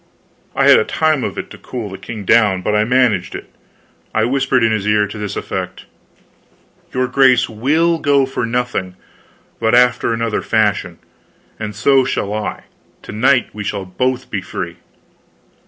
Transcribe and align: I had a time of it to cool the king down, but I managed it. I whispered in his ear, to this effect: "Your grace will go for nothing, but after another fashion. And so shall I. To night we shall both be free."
I 0.55 0.67
had 0.67 0.79
a 0.79 0.83
time 0.83 1.23
of 1.23 1.37
it 1.37 1.51
to 1.51 1.59
cool 1.59 1.87
the 1.91 1.97
king 1.99 2.25
down, 2.25 2.63
but 2.63 2.73
I 2.75 2.85
managed 2.85 3.35
it. 3.35 3.53
I 4.15 4.23
whispered 4.25 4.63
in 4.63 4.71
his 4.71 4.87
ear, 4.87 5.05
to 5.05 5.17
this 5.19 5.35
effect: 5.35 5.85
"Your 6.91 7.05
grace 7.07 7.47
will 7.47 7.99
go 7.99 8.25
for 8.25 8.43
nothing, 8.47 8.95
but 9.59 9.75
after 9.75 10.11
another 10.11 10.41
fashion. 10.41 10.97
And 11.59 11.75
so 11.75 12.03
shall 12.03 12.33
I. 12.33 12.63
To 13.03 13.11
night 13.11 13.51
we 13.53 13.63
shall 13.63 13.85
both 13.85 14.31
be 14.31 14.41
free." 14.41 14.77